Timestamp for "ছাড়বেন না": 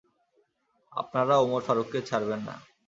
2.09-2.55